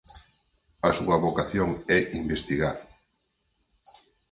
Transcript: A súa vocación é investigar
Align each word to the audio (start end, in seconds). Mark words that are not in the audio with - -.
A 0.87 0.89
súa 0.97 1.21
vocación 1.25 1.69
é 1.97 1.99
investigar 2.21 2.77